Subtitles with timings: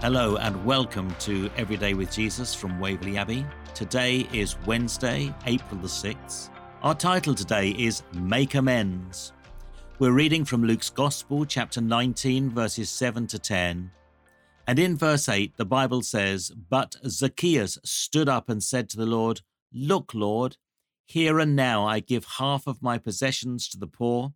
[0.00, 3.46] Hello and welcome to Everyday with Jesus from Waverley Abbey.
[3.72, 6.50] Today is Wednesday, April the 6th.
[6.82, 9.32] Our title today is Make Amends.
[9.98, 13.90] We're reading from Luke's Gospel, chapter 19, verses 7 to 10.
[14.66, 19.06] And in verse 8, the Bible says, But Zacchaeus stood up and said to the
[19.06, 19.40] Lord,
[19.72, 20.58] Look, Lord,
[21.06, 24.34] here and now I give half of my possessions to the poor.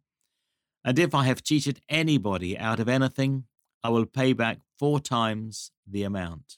[0.82, 3.44] And if I have cheated anybody out of anything,
[3.84, 6.56] I will pay back four times the amount.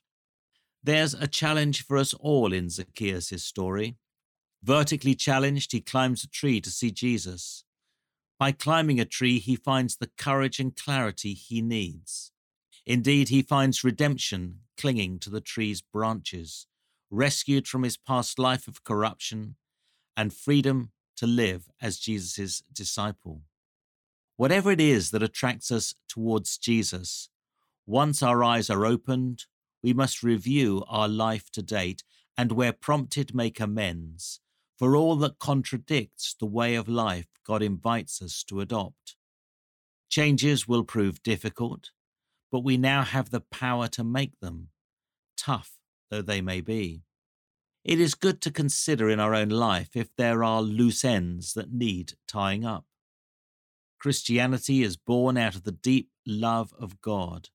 [0.80, 3.96] There's a challenge for us all in Zacchaeus' story.
[4.62, 7.64] Vertically challenged, he climbs a tree to see Jesus.
[8.38, 12.30] By climbing a tree, he finds the courage and clarity he needs.
[12.86, 16.68] Indeed, he finds redemption clinging to the tree's branches,
[17.10, 19.56] rescued from his past life of corruption,
[20.16, 23.42] and freedom to live as Jesus' disciple.
[24.36, 27.29] Whatever it is that attracts us towards Jesus,
[27.93, 29.45] once our eyes are opened,
[29.82, 32.02] we must review our life to date
[32.38, 34.40] and, where prompted, make amends
[34.79, 39.15] for all that contradicts the way of life God invites us to adopt.
[40.09, 41.90] Changes will prove difficult,
[42.51, 44.70] but we now have the power to make them,
[45.37, 45.73] tough
[46.10, 47.02] though they may be.
[47.85, 51.73] It is good to consider in our own life if there are loose ends that
[51.73, 52.87] need tying up.
[54.01, 57.51] Christianity is born out of the deep love of God,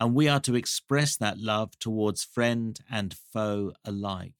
[0.00, 4.32] and we are to express that love towards friend and foe alike.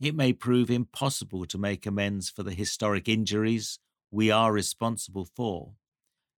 [0.00, 3.78] It may prove impossible to make amends for the historic injuries
[4.10, 5.74] we are responsible for,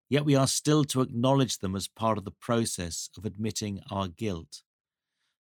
[0.09, 4.09] yet we are still to acknowledge them as part of the process of admitting our
[4.09, 4.63] guilt,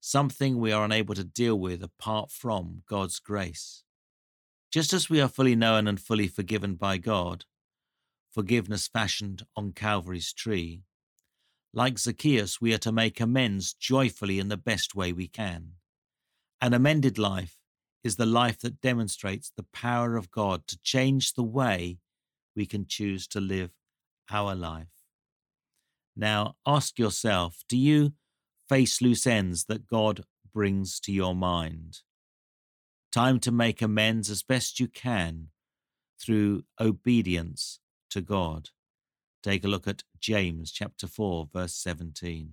[0.00, 3.82] something we are unable to deal with apart from God's grace.
[4.70, 7.44] Just as we are fully known and fully forgiven by God,
[8.32, 10.84] forgiveness fashioned on Calvary's tree.
[11.72, 15.74] Like Zacchaeus, we are to make amends joyfully in the best way we can.
[16.60, 17.56] An amended life
[18.02, 21.98] is the life that demonstrates the power of God to change the way
[22.56, 23.70] we can choose to live
[24.30, 24.88] our life.
[26.16, 28.14] Now, ask yourself do you
[28.68, 32.00] face loose ends that God brings to your mind?
[33.12, 35.48] Time to make amends as best you can
[36.20, 38.70] through obedience to God.
[39.42, 42.50] Take a look at James chapter 4, verse 17.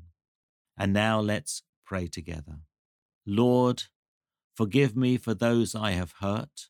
[0.77, 2.59] And now let's pray together.
[3.25, 3.83] Lord,
[4.55, 6.69] forgive me for those I have hurt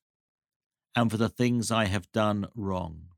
[0.95, 3.09] and for the things I have done wrong,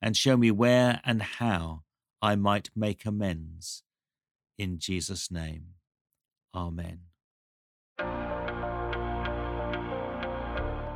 [0.00, 1.82] and show me where and how
[2.22, 3.82] I might make amends.
[4.56, 5.74] In Jesus' name,
[6.54, 7.00] Amen.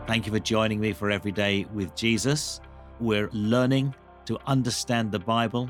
[0.06, 2.60] Thank you for joining me for Every Day with Jesus.
[3.00, 3.94] We're learning
[4.30, 5.68] to understand the Bible.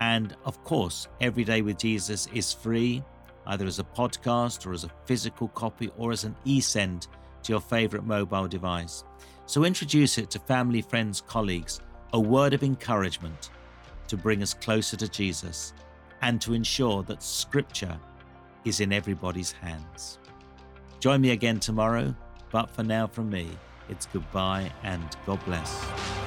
[0.00, 3.02] And of course, Every Day with Jesus is free,
[3.48, 7.08] either as a podcast or as a physical copy or as an e send
[7.42, 9.02] to your favorite mobile device.
[9.46, 11.80] So introduce it to family, friends, colleagues,
[12.12, 13.50] a word of encouragement
[14.06, 15.72] to bring us closer to Jesus
[16.22, 17.98] and to ensure that Scripture
[18.64, 20.20] is in everybody's hands.
[21.00, 22.14] Join me again tomorrow,
[22.52, 23.48] but for now, from me,
[23.88, 26.25] it's goodbye and God bless.